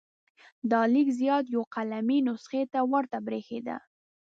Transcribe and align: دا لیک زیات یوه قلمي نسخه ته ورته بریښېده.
دا 0.71 0.81
لیک 0.93 1.09
زیات 1.19 1.45
یوه 1.55 1.67
قلمي 1.75 2.19
نسخه 2.27 2.61
ته 2.73 2.79
ورته 2.91 3.17
بریښېده. 3.25 3.77